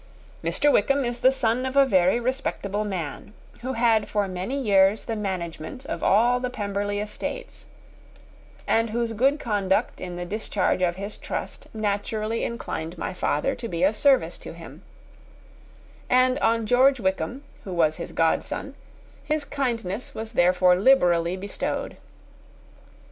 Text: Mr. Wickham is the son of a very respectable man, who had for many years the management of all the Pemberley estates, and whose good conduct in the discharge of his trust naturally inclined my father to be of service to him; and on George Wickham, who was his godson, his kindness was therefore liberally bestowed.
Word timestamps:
Mr. 0.43 0.71
Wickham 0.73 1.05
is 1.05 1.19
the 1.19 1.31
son 1.31 1.63
of 1.63 1.75
a 1.75 1.85
very 1.85 2.19
respectable 2.19 2.83
man, 2.83 3.35
who 3.61 3.73
had 3.73 4.09
for 4.09 4.27
many 4.27 4.59
years 4.59 5.05
the 5.05 5.15
management 5.15 5.85
of 5.85 6.01
all 6.01 6.39
the 6.39 6.49
Pemberley 6.49 6.99
estates, 6.99 7.67
and 8.65 8.89
whose 8.89 9.13
good 9.13 9.39
conduct 9.39 10.01
in 10.01 10.15
the 10.15 10.25
discharge 10.25 10.81
of 10.81 10.95
his 10.95 11.17
trust 11.17 11.67
naturally 11.71 12.43
inclined 12.43 12.97
my 12.97 13.13
father 13.13 13.53
to 13.53 13.67
be 13.67 13.83
of 13.83 13.95
service 13.95 14.39
to 14.39 14.53
him; 14.53 14.81
and 16.09 16.39
on 16.39 16.65
George 16.65 16.99
Wickham, 16.99 17.43
who 17.63 17.71
was 17.71 17.97
his 17.97 18.11
godson, 18.11 18.73
his 19.23 19.45
kindness 19.45 20.15
was 20.15 20.31
therefore 20.31 20.77
liberally 20.79 21.37
bestowed. 21.37 21.95